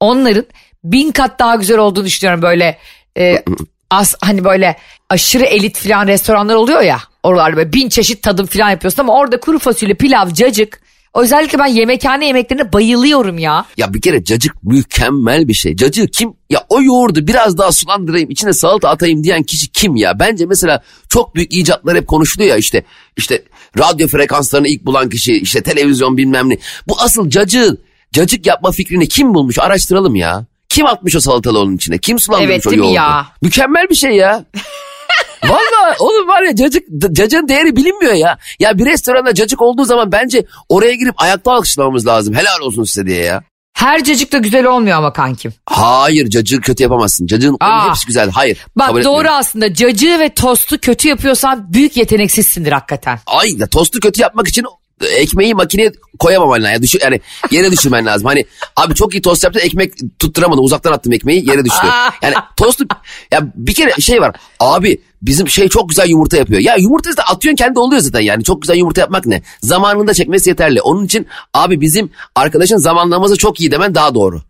[0.00, 0.44] Onların
[0.84, 2.78] bin kat daha güzel olduğunu düşünüyorum böyle
[3.18, 3.42] e,
[3.90, 4.76] az hani böyle
[5.10, 6.98] aşırı elit falan restoranlar oluyor ya.
[7.22, 10.80] Oralarda böyle bin çeşit tadım falan yapıyorsun ama orada kuru fasulye, pilav, cacık.
[11.14, 13.64] Özellikle ben yemekhane yemeklerine bayılıyorum ya.
[13.76, 15.76] Ya bir kere cacık mükemmel bir şey.
[15.76, 20.18] Cacığı kim ya o yoğurdu biraz daha sulandırayım içine salata atayım diyen kişi kim ya?
[20.18, 22.84] Bence mesela çok büyük icatlar hep konuşuluyor ya işte
[23.16, 23.44] işte
[23.78, 26.58] radyo frekanslarını ilk bulan kişi işte televizyon bilmem ne.
[26.88, 27.78] Bu asıl cacık,
[28.12, 30.46] cacık yapma fikrini kim bulmuş araştıralım ya.
[30.68, 31.98] Kim atmış o salatalı onun içine?
[31.98, 32.92] Kim sulandırmış Evet, o yoğurdu?
[32.94, 33.26] ya?
[33.42, 34.44] Mükemmel bir şey ya.
[35.44, 38.38] Valla oğlum var ya cacık, cacığın değeri bilinmiyor ya.
[38.60, 42.34] Ya bir restoranda cacık olduğu zaman bence oraya girip ayakta alkışlamamız lazım.
[42.34, 43.42] Helal olsun size diye ya.
[43.76, 45.52] Her cacık da güzel olmuyor ama kankim.
[45.66, 47.26] Hayır cacığı kötü yapamazsın.
[47.26, 47.88] Cacığın Aa.
[47.88, 48.30] hepsi güzel.
[48.30, 48.58] Hayır.
[48.76, 49.30] Bak doğru etmiyorum.
[49.32, 53.18] aslında cacığı ve tostu kötü yapıyorsan büyük yeteneksizsindir hakikaten.
[53.26, 54.64] Ay da tostu kötü yapmak için
[55.04, 56.72] ekmeği makineye koyamaman lazım.
[56.72, 58.26] Yani, düşü, yani yere düşürmen lazım.
[58.26, 58.44] Hani
[58.76, 60.64] abi çok iyi tost yaptın ekmek tutturamadım.
[60.64, 61.86] Uzaktan attım ekmeği yere düştü.
[62.22, 62.84] Yani tostu
[63.32, 64.36] ya bir kere şey var.
[64.60, 66.60] Abi bizim şey çok güzel yumurta yapıyor.
[66.60, 68.44] Ya yumurtayı da atıyorsun kendi oluyor zaten yani.
[68.44, 69.42] Çok güzel yumurta yapmak ne?
[69.62, 70.80] Zamanında çekmesi yeterli.
[70.80, 74.42] Onun için abi bizim arkadaşın zamanlaması çok iyi demen daha doğru.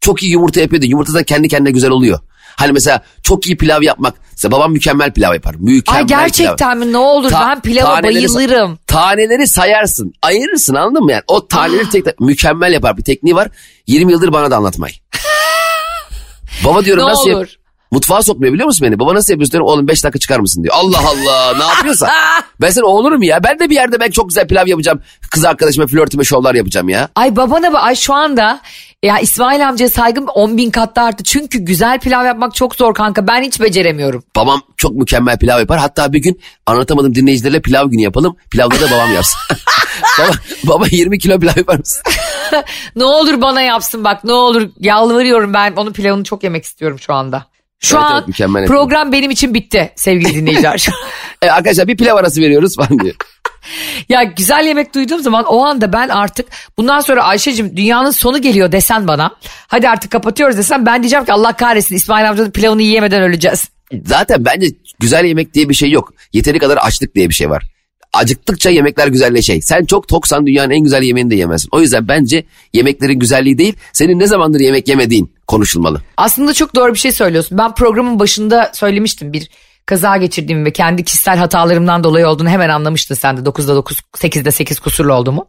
[0.00, 0.86] Çok iyi yumurta yapıyordu.
[0.86, 2.20] Yumurta da kendi kendine güzel oluyor.
[2.58, 4.14] Hani mesela çok iyi pilav yapmak.
[4.32, 5.54] Mesela babam mükemmel pilav yapar.
[5.58, 6.86] Mükemmel Ay gerçekten pilav.
[6.86, 8.78] mi ne olur Ta- ben pilava taneleri bayılırım.
[8.86, 10.12] Taneleri sayarsın.
[10.22, 11.22] Ayırırsın anladın mı yani?
[11.26, 12.96] O taneleri tek tek mükemmel yapar.
[12.96, 13.48] Bir tekniği var.
[13.86, 14.92] 20 yıldır bana da anlatmay.
[16.64, 17.48] Baba diyorum Ne nasıl yap- olur.
[17.90, 18.98] Mutfağa sokmuyor biliyor musun beni?
[18.98, 19.66] Baba nasıl yapıyorsun diyorum.
[19.68, 20.74] Oğlum 5 dakika çıkar mısın diyor.
[20.78, 22.10] Allah Allah ne yapıyorsa.
[22.60, 23.44] ben senin oğlunum ya.
[23.44, 25.00] Ben de bir yerde belki çok güzel pilav yapacağım.
[25.30, 27.08] Kız arkadaşıma flörtüme şovlar yapacağım ya.
[27.14, 28.60] Ay babana bak ay şu anda
[29.02, 31.24] ya İsmail amcaya saygım 10 bin katta arttı.
[31.24, 34.24] Çünkü güzel pilav yapmak çok zor kanka ben hiç beceremiyorum.
[34.36, 35.78] Babam çok mükemmel pilav yapar.
[35.78, 38.36] Hatta bir gün anlatamadım dinleyicilerle pilav günü yapalım.
[38.50, 39.38] Pilavda da babam yapsın.
[40.18, 40.32] baba,
[40.64, 42.02] baba 20 kilo pilav yapar mısın?
[42.96, 47.14] Ne olur bana yapsın bak ne olur yalvarıyorum ben onun pilavını çok yemek istiyorum şu
[47.14, 47.46] anda.
[47.80, 50.86] Şu Evet, an evet, program benim için bitti sevgili dinleyiciler.
[51.42, 53.14] E, arkadaşlar bir pilav arası veriyoruz falan diyor.
[54.08, 56.46] ya güzel yemek duyduğum zaman o anda ben artık
[56.78, 59.30] bundan sonra Ayşe'cim dünyanın sonu geliyor desen bana.
[59.66, 63.68] Hadi artık kapatıyoruz desen ben diyeceğim ki Allah kahretsin İsmail amcanın pilavını yiyemeden öleceğiz.
[64.04, 64.66] Zaten bence
[65.00, 66.14] güzel yemek diye bir şey yok.
[66.32, 67.62] Yeteri kadar açlık diye bir şey var.
[68.12, 69.62] Acıktıkça yemekler güzelleşey.
[69.62, 71.68] Sen çok toksan dünyanın en güzel yemeğini de yemezsin.
[71.72, 76.02] O yüzden bence yemeklerin güzelliği değil, senin ne zamandır yemek yemediğin konuşulmalı.
[76.16, 77.58] Aslında çok doğru bir şey söylüyorsun.
[77.58, 79.48] Ben programın başında söylemiştim bir
[79.88, 84.50] kaza geçirdiğimi ve kendi kişisel hatalarımdan dolayı olduğunu hemen anlamıştın sen de 9'da 9, 8'de
[84.50, 85.48] 8 kusurlu olduğumu.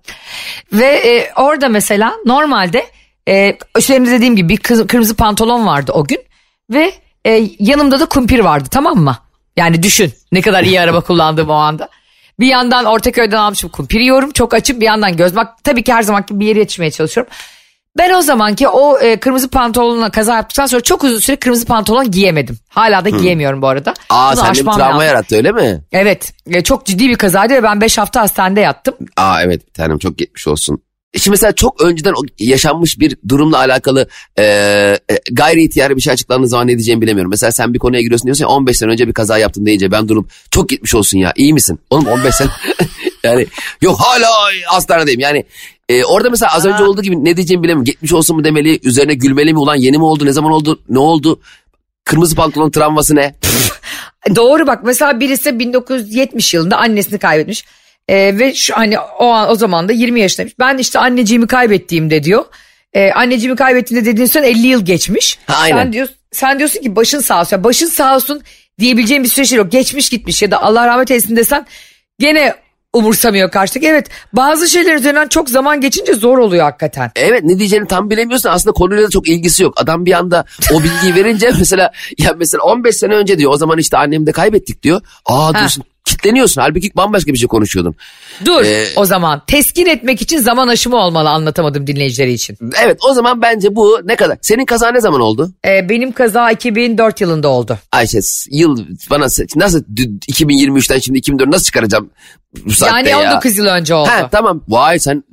[0.74, 2.86] Ve e, orada mesela normalde
[3.28, 6.20] e, üstlerimde dediğim gibi bir kız- kırmızı pantolon vardı o gün
[6.72, 6.94] ve
[7.26, 9.18] e, yanımda da kumpir vardı tamam mı?
[9.58, 11.90] Yani düşün ne kadar iyi araba kullandığım o anda.
[12.40, 16.02] Bir yandan Ortaköy'den almışım kumpir yiyorum çok açıp bir yandan göz bak tabii ki her
[16.02, 17.34] zamanki bir yere yetişmeye çalışıyorum.
[18.00, 22.12] Ben o zamanki o e, kırmızı pantolonla kaza yaptıktan sonra çok uzun süre kırmızı pantolon
[22.12, 22.58] giyemedim.
[22.70, 23.94] Hala da giyemiyorum bu arada.
[24.10, 25.08] Aa Bunu sende bir travma lazım.
[25.08, 25.82] yarattı öyle mi?
[25.92, 28.96] Evet e, çok ciddi bir kazaydı ve ben 5 hafta hastanede yattım.
[29.18, 30.82] Aa evet bir tanem çok geçmiş olsun.
[31.18, 34.08] Şimdi mesela çok önceden yaşanmış bir durumla alakalı
[34.38, 37.30] e, e, gayri ihtiyari bir şey açıklandığı zaman ne diyeceğimi bilemiyorum.
[37.30, 40.08] Mesela sen bir konuya giriyorsun diyorsun ya 15 sene önce bir kaza yaptın deyince ben
[40.08, 41.80] durum çok gitmiş olsun ya iyi misin?
[41.90, 42.50] Oğlum 15 sene
[43.24, 43.48] yani
[43.82, 44.28] yok hala
[44.66, 45.46] hastanedeyim yani
[45.90, 47.86] e, orada mesela az önce olduğu gibi ne diyeceğimi bilemiyorum.
[47.86, 51.00] Gitmiş olsun mu demeli üzerine gülmeli mi ulan yeni mi oldu ne zaman oldu ne
[51.00, 51.40] oldu?
[52.04, 53.36] Kırmızı pantolon travması ne?
[54.36, 57.66] Doğru bak mesela birisi 1970 yılında annesini kaybetmiş.
[58.08, 60.60] E, ve şu hani o an o zaman da 20 yaşındaymış.
[60.60, 62.46] Ben işte anneciğimi kaybettiğimde diyor.
[62.94, 65.40] E, anneciğimi kaybettiğimde dediğin son 50 yıl geçmiş.
[65.48, 65.78] Ha, aynen.
[65.78, 67.58] Sen, diyorsun, sen diyorsun ki başın sağ olsun.
[67.58, 68.42] Ya başın sağ olsun
[68.80, 69.72] diyebileceğim bir süreç yok.
[69.72, 71.66] Geçmiş gitmiş ya da Allah rahmet eylesin desen
[72.20, 72.56] gene
[72.94, 73.88] umursamıyor karşıdaki.
[73.88, 77.12] Evet bazı şeyler üzerinden çok zaman geçince zor oluyor hakikaten.
[77.16, 79.74] Evet ne diyeceğini tam bilemiyorsun aslında konuyla da çok ilgisi yok.
[79.78, 83.78] Adam bir anda o bilgiyi verince mesela ya mesela 15 sene önce diyor o zaman
[83.78, 85.02] işte annemi de kaybettik diyor.
[85.26, 87.96] Aa diyorsun kitleniyorsun halbuki bambaşka bir şey konuşuyordun.
[88.46, 92.58] Dur Ee, o zaman teskin etmek için zaman aşımı olmalı anlatamadım dinleyicileri için.
[92.84, 94.38] Evet o zaman bence bu ne kadar?
[94.42, 95.52] Senin kaza ne zaman oldu?
[95.68, 97.78] E, benim kaza 2004 yılında oldu.
[97.92, 98.20] Ayşe
[98.52, 102.10] yıl bana nasıl d- 2023'ten şimdi 2004 nasıl çıkaracağım
[102.66, 103.32] bu saatte Yani ya?
[103.34, 104.10] 19 yıl önce oldu.
[104.10, 105.24] Ha tamam vay sen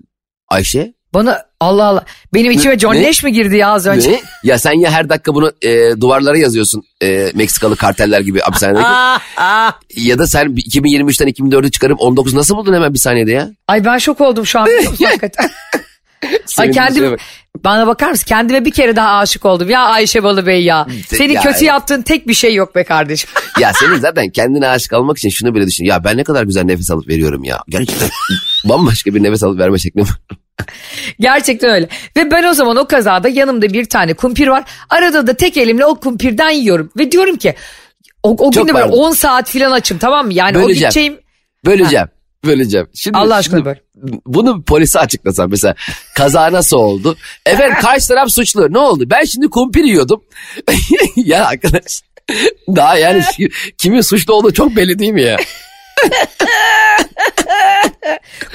[0.48, 3.02] Ayşe Bana Allah Allah benim içime John ne?
[3.02, 4.12] Leş mi girdi ya az önce?
[4.12, 4.20] ne?
[4.44, 8.84] Ya sen ya her dakika bunu e, duvarlara yazıyorsun e, Meksikalı karteller gibi hapishanedeki.
[8.86, 9.72] Ah, ah.
[9.96, 13.50] ya da sen 2023'ten 2004'ü çıkarıp 19 nasıl buldun hemen bir saniyede ya?
[13.68, 14.68] Ay ben şok oldum şu an
[15.00, 15.50] hakikaten.
[16.58, 17.16] Ay kendim
[17.64, 18.24] bana bakar mısın?
[18.28, 19.70] Kendime bir kere daha aşık oldum.
[19.70, 20.86] Ya Ayşe Balıbey ya.
[21.08, 21.62] Senin Ya, kötü evet.
[21.62, 23.30] yaptığın tek bir şey yok be kardeşim.
[23.60, 25.84] Ya senin zaten kendine aşık olmak için şunu bile düşün.
[25.84, 27.62] Ya ben ne kadar güzel nefes alıp veriyorum ya.
[27.68, 28.08] Gerçekten
[28.64, 30.18] bambaşka bir nefes alıp verme şeklim var.
[31.20, 31.88] Gerçekten öyle.
[32.16, 34.64] Ve ben o zaman o kazada yanımda bir tane kumpir var.
[34.90, 36.90] Arada da tek elimle o kumpirden yiyorum.
[36.98, 37.54] Ve diyorum ki
[38.22, 39.02] o, o Çok gün de böyle pardon.
[39.02, 40.34] 10 saat falan açım tamam mı?
[40.34, 40.90] Yani o Böleceğim.
[40.90, 41.18] gideceğim
[41.64, 42.06] Böleceğim.
[42.44, 42.88] Böleceğim.
[42.94, 43.74] Şimdi, Allah aşkına şimdi böl.
[44.26, 45.74] Bunu polise açıklasam mesela
[46.14, 47.16] kaza nasıl oldu?
[47.46, 48.72] Efendim karşı taraf suçlu.
[48.72, 49.04] Ne oldu?
[49.06, 50.24] Ben şimdi kumpir yiyordum.
[51.16, 52.02] ya arkadaş
[52.76, 53.22] daha yani
[53.78, 55.36] kimin suçlu olduğu çok belli değil mi ya?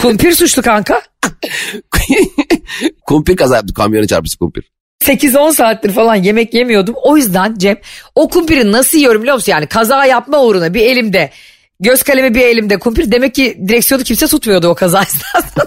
[0.02, 1.02] Kumpir suçlu kanka.
[3.06, 4.72] kumpir kaza yaptı kamyonu çarpısı kumpir.
[5.04, 6.96] 8-10 saattir falan yemek yemiyordum.
[7.04, 7.78] O yüzden Cem
[8.16, 9.52] o kumpiri nasıl yiyorum biliyor musun?
[9.52, 11.32] Yani kaza yapma uğruna bir elimde
[11.80, 13.12] göz kalemi bir elimde kumpir.
[13.12, 15.66] Demek ki direksiyonu kimse tutmuyordu o kaza esnasında.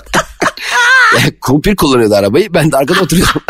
[1.40, 3.42] kumpir kullanıyordu arabayı ben de arkada oturuyordum.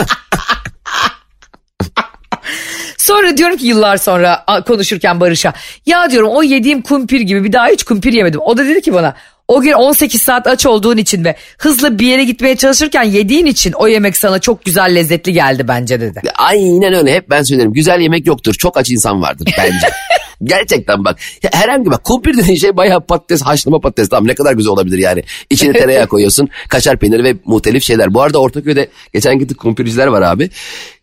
[2.99, 5.53] Sonra diyorum ki yıllar sonra konuşurken Barış'a
[5.87, 8.41] ya diyorum o yediğim kumpir gibi bir daha hiç kumpir yemedim.
[8.41, 9.15] O da dedi ki bana
[9.49, 13.73] o gün 18 saat aç olduğun için ve hızlı bir yere gitmeye çalışırken yediğin için
[13.73, 16.23] o yemek sana çok güzel lezzetli geldi bence dedi.
[16.35, 19.87] Aynen öyle hep ben söylerim güzel yemek yoktur çok aç insan vardır bence.
[20.45, 21.19] Gerçekten bak
[21.53, 25.23] herhangi bak kumpir dediğin şey bayağı patates haşlama patates tamam ne kadar güzel olabilir yani.
[25.51, 28.15] İçine tereyağı koyuyorsun kaşar peyniri ve muhtelif şeyler.
[28.15, 30.51] Bu arada Ortaköy'de geçen gittik kumpirciler var abi.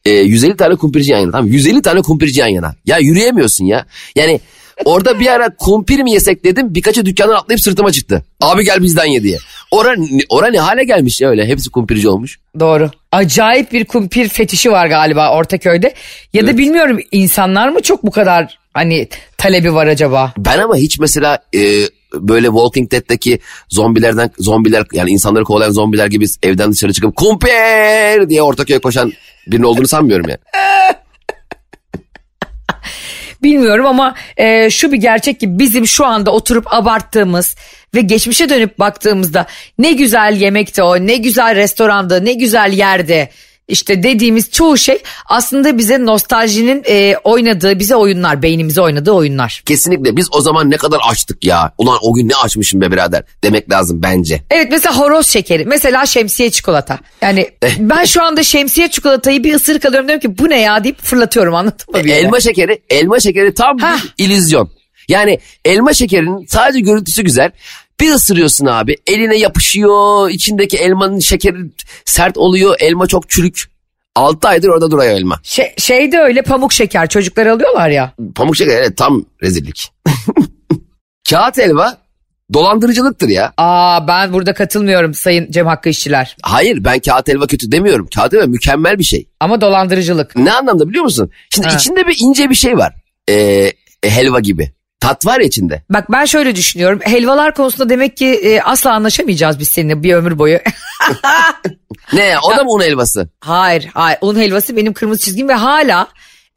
[0.06, 2.76] Ee, 150 tane kumpirci yan yana tamam 150 tane kumpirci yan yana.
[2.86, 3.86] Ya yürüyemiyorsun ya.
[4.16, 4.40] Yani
[4.86, 8.24] Orada bir ara kumpir mi yesek dedim birkaçı dükkandan atlayıp sırtıma çıktı.
[8.42, 9.38] Abi gel bizden ye diye.
[9.72, 9.96] Ora,
[10.30, 12.40] ora ne hale gelmiş ya öyle hepsi kumpirci olmuş.
[12.60, 12.92] Doğru.
[13.12, 15.88] Acayip bir kumpir fetişi var galiba Ortaköy'de.
[15.88, 15.94] Ya
[16.34, 16.54] evet.
[16.54, 19.08] da bilmiyorum insanlar mı çok bu kadar hani
[19.38, 20.34] talebi var acaba?
[20.38, 21.60] Ben ama hiç mesela e,
[22.14, 28.42] böyle Walking Dead'deki zombilerden zombiler yani insanları kovalayan zombiler gibi evden dışarı çıkıp kumpir diye
[28.42, 29.12] Ortaköy'e koşan
[29.48, 30.40] birinin olduğunu sanmıyorum yani.
[33.44, 37.56] bilmiyorum ama e, şu bir gerçek ki bizim şu anda oturup abarttığımız
[37.96, 39.46] ve geçmişe dönüp baktığımızda
[39.80, 43.30] ne güzel yemekti o ne güzel restoranda ne güzel yerde
[43.72, 49.64] işte dediğimiz çoğu şey aslında bize nostaljinin e, oynadığı bize oyunlar beynimize oynadığı oyunlar.
[49.66, 53.24] Kesinlikle biz o zaman ne kadar açtık ya ulan o gün ne açmışım be birader
[53.44, 54.42] demek lazım bence.
[54.52, 57.76] Evet mesela horoz şekeri mesela şemsiye çikolata yani eh.
[57.80, 61.56] ben şu anda şemsiye çikolatayı bir ısırık alıyorum diyorum ki bu ne ya deyip fırlatıyorum
[61.56, 62.00] anladın mı?
[62.00, 64.04] E, elma şekeri elma şekeri tam Hah.
[64.18, 64.81] bir illüzyon.
[65.12, 67.52] Yani elma şekerinin sadece görüntüsü güzel.
[68.00, 71.58] Bir ısırıyorsun abi eline yapışıyor içindeki elmanın şekeri
[72.06, 73.72] sert oluyor elma çok çürük.
[74.16, 75.40] 6 aydır orada duruyor elma.
[75.44, 78.14] Şey, şey de öyle pamuk şeker çocuklar alıyorlar ya.
[78.36, 79.92] Pamuk şeker evet tam rezillik.
[81.30, 81.98] Kağıt elma
[82.54, 83.54] dolandırıcılıktır ya.
[83.58, 86.38] Aa ben burada katılmıyorum sayın Cem Hakkı işçiler.
[86.42, 88.08] Hayır ben kağıt elma kötü demiyorum.
[88.16, 89.28] Kağıt elma mükemmel bir şey.
[89.40, 90.36] Ama dolandırıcılık.
[90.36, 91.32] Ne anlamda biliyor musun?
[91.50, 91.76] Şimdi ha.
[91.76, 92.96] içinde bir ince bir şey var.
[93.30, 93.72] Ee,
[94.04, 94.74] helva gibi.
[95.02, 95.82] Tat var içinde.
[95.90, 97.00] Bak ben şöyle düşünüyorum.
[97.04, 100.60] Helvalar konusunda demek ki e, asla anlaşamayacağız biz seninle bir ömür boyu.
[102.14, 103.30] ne o da mı un helvası?
[103.40, 106.08] Hayır hayır un helvası benim kırmızı çizgim ve hala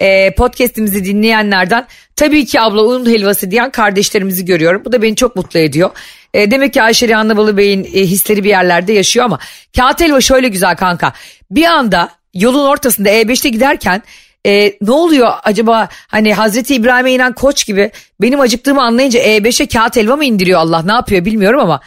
[0.00, 4.82] e, podcastimizi dinleyenlerden tabii ki abla un helvası diyen kardeşlerimizi görüyorum.
[4.84, 5.90] Bu da beni çok mutlu ediyor.
[6.34, 9.38] E, demek ki Ayşe Rihanna Bey'in e, hisleri bir yerlerde yaşıyor ama
[9.76, 11.12] kağıt helva şöyle güzel kanka.
[11.50, 14.02] Bir anda yolun ortasında E5'te giderken
[14.46, 15.88] e, ne oluyor acaba?
[16.08, 20.82] Hani Hazreti İbrahim'e inen koç gibi benim acıktığımı anlayınca E5'e kağıt helva mı indiriyor Allah?
[20.82, 21.80] Ne yapıyor bilmiyorum ama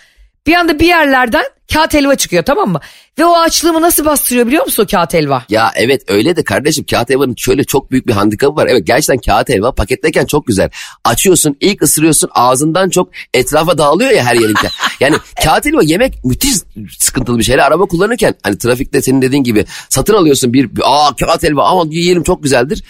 [0.47, 2.79] bir anda bir yerlerden kağıt helva çıkıyor tamam mı?
[3.19, 5.45] Ve o açlığımı nasıl bastırıyor biliyor musun o kağıt helva?
[5.49, 8.67] Ya evet öyle de kardeşim kağıt helvanın şöyle çok büyük bir handikapı var.
[8.67, 10.69] Evet gerçekten kağıt helva paketteyken çok güzel.
[11.03, 14.57] Açıyorsun ilk ısırıyorsun ağzından çok etrafa dağılıyor ya her yerinde.
[14.99, 16.55] Yani kağıt helva yemek müthiş
[16.99, 17.62] sıkıntılı bir şey.
[17.62, 21.86] Araba kullanırken hani trafikte senin dediğin gibi satın alıyorsun bir, bir aa kağıt helva ama
[21.89, 22.83] yiyelim çok güzeldir.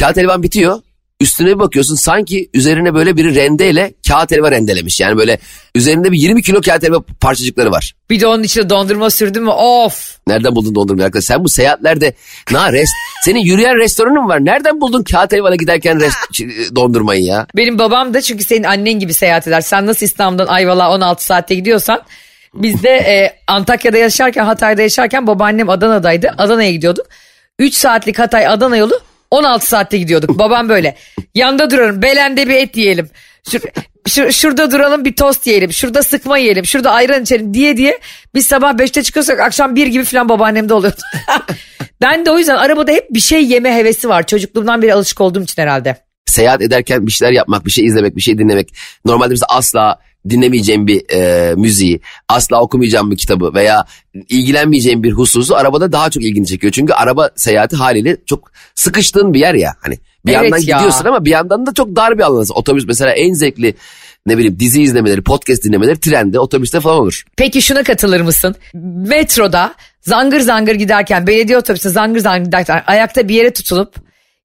[0.00, 0.80] Kağıt helvan bitiyor
[1.20, 5.00] üstüne bir bakıyorsun sanki üzerine böyle bir rendeyle kağıt helva rendelemiş.
[5.00, 5.38] Yani böyle
[5.74, 7.94] üzerinde bir 20 kilo kağıt helva parçacıkları var.
[8.10, 10.16] Bir de onun içine dondurma sürdün mü of.
[10.26, 11.24] Nereden buldun dondurma arkadaş?
[11.24, 12.14] Sen bu seyahatlerde
[12.50, 12.92] na rest
[13.24, 14.44] senin yürüyen restoranın var.
[14.44, 16.16] Nereden buldun kağıt helvana giderken rest,
[16.76, 17.46] dondurmayı ya?
[17.56, 19.60] Benim babam da çünkü senin annen gibi seyahat eder.
[19.60, 22.02] Sen nasıl İstanbul'dan Ayvalık'a 16 saatte gidiyorsan
[22.54, 26.34] biz de e, Antakya'da yaşarken Hatay'da yaşarken babaannem Adana'daydı.
[26.38, 27.06] Adana'ya gidiyorduk.
[27.58, 29.00] 3 saatlik Hatay Adana yolu
[29.30, 30.38] 16 saatte gidiyorduk.
[30.38, 30.96] Babam böyle.
[31.34, 32.02] Yanda duralım.
[32.02, 33.10] Belende bir et yiyelim.
[33.50, 33.60] Şur,
[34.08, 35.72] şur, şurada duralım bir tost yiyelim.
[35.72, 36.66] Şurada sıkma yiyelim.
[36.66, 37.98] Şurada ayran içelim diye diye.
[38.34, 41.00] Biz sabah 5'te çıkıyorsak akşam 1 gibi falan babaannemde oluyordu.
[42.02, 44.26] ben de o yüzden arabada hep bir şey yeme hevesi var.
[44.26, 45.96] Çocukluğumdan beri alışık olduğum için herhalde.
[46.26, 48.74] Seyahat ederken bir şeyler yapmak, bir şey izlemek, bir şey dinlemek.
[49.04, 53.84] Normalde biz asla dinlemeyeceğim bir e, müziği, asla okumayacağım bir kitabı veya
[54.28, 56.72] ilgilenmeyeceğim bir hususu arabada daha çok ilgini çekiyor.
[56.72, 59.74] Çünkü araba seyahati haliyle çok sıkıştığın bir yer ya.
[59.80, 60.76] Hani bir evet yandan ya.
[60.76, 62.46] gidiyorsun ama bir yandan da çok dar bir alan.
[62.54, 63.74] Otobüs mesela en zevkli
[64.26, 67.24] ne bileyim dizi izlemeleri, podcast dinlemeleri trende, otobüste falan olur.
[67.36, 68.54] Peki şuna katılır mısın?
[69.08, 73.94] Metroda zangır zangır giderken, belediye otobüste zangır zangır giderken ayakta bir yere tutulup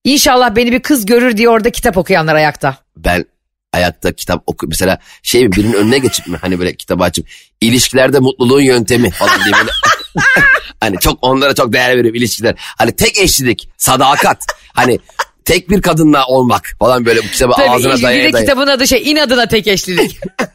[0.03, 2.77] inşallah beni bir kız görür diye orada kitap okuyanlar ayakta.
[2.97, 3.25] Ben
[3.73, 7.27] ayakta kitap oku mesela şey mi birinin önüne geçip mi hani böyle kitabı açıp
[7.61, 9.71] ilişkilerde mutluluğun yöntemi falan diye böyle
[10.79, 12.55] hani çok onlara çok değer veriyorum ilişkiler.
[12.57, 14.45] Hani tek eşlilik, sadakat.
[14.73, 14.99] Hani
[15.45, 18.45] tek bir kadınla olmak falan böyle bu kitabı Tabii, ağzına daya daya.
[18.45, 20.19] kitabın adı şey inadına tek eşlilik.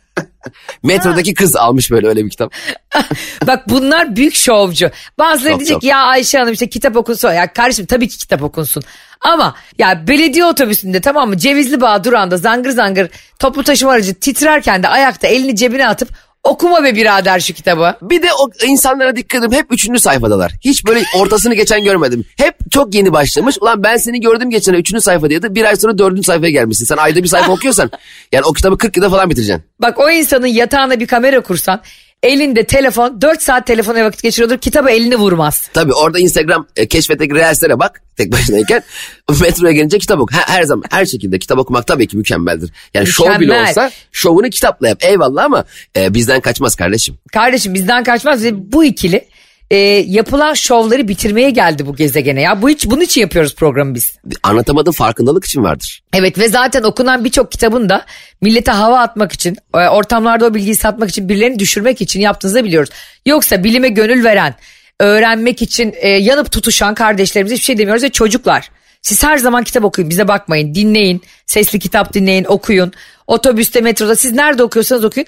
[0.83, 2.53] Metrodaki kız almış böyle öyle bir kitap.
[3.47, 4.91] Bak bunlar büyük şovcu.
[5.19, 5.85] Bazıları Çok, diyecek çok.
[5.85, 7.33] ya Ayşe Hanım işte kitap okunsun.
[7.33, 8.83] Ya kardeşim tabii ki kitap okunsun.
[9.21, 14.83] Ama ya belediye otobüsünde tamam mı Cevizli Bağ durağında zangır zangır toplu taşıma aracı titrerken
[14.83, 16.09] de ayakta elini cebine atıp
[16.49, 17.95] okuma be birader şu kitabı.
[18.03, 20.53] Bir de o insanlara dikkat edin hep üçüncü sayfadalar.
[20.61, 22.25] Hiç böyle ortasını geçen görmedim.
[22.37, 23.59] Hep çok yeni başlamış.
[23.61, 26.85] Ulan ben seni gördüm geçen üçüncü sayfa diye de bir ay sonra dördüncü sayfaya gelmişsin.
[26.85, 27.91] Sen ayda bir sayfa okuyorsan
[28.33, 29.65] yani o kitabı 40 yılda falan bitireceksin.
[29.81, 31.81] Bak o insanın yatağına bir kamera kursan
[32.23, 35.69] elinde telefon 4 saat telefona vakit geçiriyordur kitabı elini vurmaz.
[35.73, 38.83] Tabii orada Instagram e, keşfetteki reelslere bak tek başınayken
[39.41, 40.35] metroya gelince kitap oku.
[40.35, 42.71] Her, her zaman her şekilde kitap okumak tabii ki mükemmeldir.
[42.95, 43.69] Yani şov bile Mükemmel.
[43.71, 45.65] olsa şovunu kitapla yap eyvallah ama
[45.97, 47.19] e, bizden kaçmaz kardeşim.
[47.33, 49.29] Kardeşim bizden kaçmaz ve bu ikili
[49.71, 49.77] e,
[50.07, 52.63] yapılan şovları bitirmeye geldi bu gezegene ya.
[52.63, 54.17] Bu hiç bunun için yapıyoruz programı biz.
[54.43, 56.01] Anlatamadığı farkındalık için vardır.
[56.13, 58.05] Evet ve zaten okunan birçok kitabın da
[58.41, 62.91] millete hava atmak için, e, ortamlarda o bilgiyi satmak için, birilerini düşürmek için yaptığınızı biliyoruz.
[63.27, 64.55] Yoksa bilime gönül veren,
[65.01, 68.71] öğrenmek için e, yanıp tutuşan kardeşlerimize hiçbir şey demiyoruz ve çocuklar.
[69.03, 72.93] Siz her zaman kitap okuyun, bize bakmayın, dinleyin, sesli kitap dinleyin, okuyun.
[73.27, 75.27] Otobüste, metroda siz nerede okuyorsanız okuyun.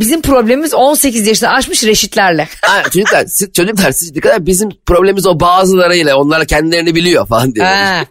[0.00, 2.48] Bizim problemimiz 18 yaşını aşmış reşitlerle.
[2.62, 7.54] Ha, çocuklar, siz, çocuklar siz dikkat edin bizim problemimiz o bazılarıyla onlar kendilerini biliyor falan
[7.54, 7.66] diyor.
[7.66, 8.04] Ha.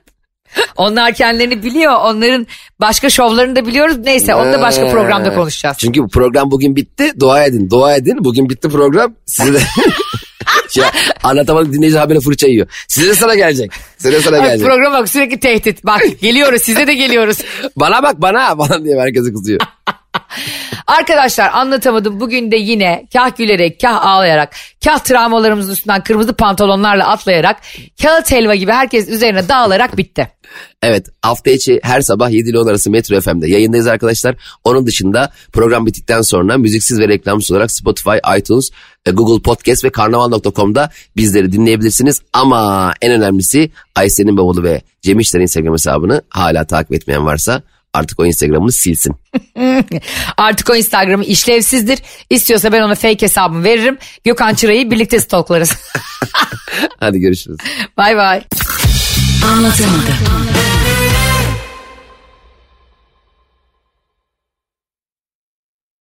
[0.78, 1.94] Onlar kendilerini biliyor.
[1.94, 2.48] Onların
[2.82, 3.98] başka şovlarını da biliyoruz.
[3.98, 5.78] Neyse onu da başka programda konuşacağız.
[5.80, 7.12] Çünkü bu program bugün bitti.
[7.20, 8.24] Dua edin, dua edin.
[8.24, 9.16] Bugün bitti program.
[9.26, 9.60] Size de
[10.76, 10.92] ya,
[11.24, 12.68] anlatamadım dinleyici haberi fırça yiyor.
[12.88, 13.72] Size de sıra gelecek.
[13.98, 14.68] Size de sıra gelecek.
[14.68, 15.86] program bak sürekli tehdit.
[15.86, 17.38] Bak geliyoruz size de geliyoruz.
[17.76, 19.60] Bana bak bana falan diye herkese kızıyor.
[20.88, 22.20] Arkadaşlar anlatamadım.
[22.20, 27.58] Bugün de yine kah gülerek, kah ağlayarak, kah travmalarımızın üstünden kırmızı pantolonlarla atlayarak,
[28.02, 30.32] kağıt helva gibi herkes üzerine dağılarak bitti.
[30.84, 34.36] Evet hafta içi her sabah 7 ile 10 arası Metro FM'de yayındayız arkadaşlar.
[34.64, 38.70] Onun dışında program bittikten sonra müziksiz ve reklamsız olarak Spotify, iTunes,
[39.06, 42.22] e, Google Podcast ve karnaval.com'da bizleri dinleyebilirsiniz.
[42.34, 47.64] Ama en önemlisi Ayşe'nin bavulu ve Cem İşler'in Instagram hesabını hala takip etmeyen varsa
[47.98, 49.16] artık o Instagram'ını silsin.
[50.38, 52.00] Artık o Instagram'ı işlevsizdir.
[52.30, 53.98] İstiyorsa ben ona fake hesabımı veririm.
[54.24, 55.76] Gökhan Çıra'yı birlikte stalklarız.
[57.00, 57.58] Hadi görüşürüz.
[57.98, 58.44] bay bay.
[59.46, 60.67] Anlatamadım.